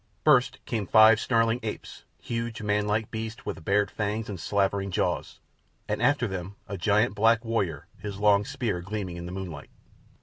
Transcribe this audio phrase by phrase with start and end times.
[0.25, 5.39] First came five snarling apes, huge, manlike beasts, with bared fangs and slavering jaws;
[5.87, 9.69] and after them a giant black warrior, his long spear gleaming in the moonlight.